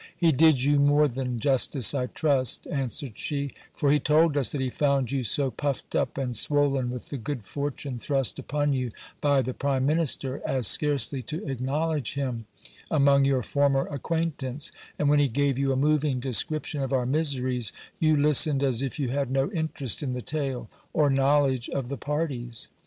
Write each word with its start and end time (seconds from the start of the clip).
He 0.17 0.31
did 0.31 0.63
you 0.63 0.79
more 0.79 1.07
than 1.07 1.39
justice, 1.39 1.93
I 1.93 2.07
trust, 2.07 2.65
answered 2.65 3.15
she; 3.19 3.51
for 3.75 3.91
he 3.91 3.99
told 3.99 4.35
us 4.35 4.49
that 4.49 4.59
he 4.59 4.71
found 4.71 5.11
you 5.11 5.23
so 5.23 5.51
puffed 5.51 5.93
and 5.93 6.35
swollen 6.35 6.89
with 6.89 7.09
the 7.09 7.19
good 7.19 7.43
fortune 7.43 7.99
thrust 7.99 8.39
upon 8.39 8.73
you 8.73 8.89
by 9.21 9.43
the 9.43 9.53
prime 9.53 9.85
minister, 9.85 10.41
as 10.43 10.65
scarce 10.65 11.13
ly 11.13 11.19
to 11.27 11.43
acknowledge 11.45 12.15
him 12.15 12.47
among 12.89 13.25
your 13.25 13.43
former 13.43 13.85
acquaintance; 13.93 14.71
and 14.97 15.07
when 15.07 15.19
he 15.19 15.27
gave 15.27 15.59
you 15.59 15.71
a 15.71 15.75
moving 15.77 16.19
description 16.19 16.81
of 16.81 16.91
our 16.91 17.05
miseries, 17.05 17.71
you 17.99 18.17
listened 18.17 18.63
as 18.63 18.81
if 18.81 18.97
you 18.97 19.09
had 19.09 19.29
no 19.29 19.51
interest 19.51 20.01
in 20.01 20.13
the 20.13 20.21
tale, 20.23 20.67
or 20.93 21.11
knowledge 21.11 21.69
of 21.69 21.89
the 21.89 21.97
parties. 21.97 22.69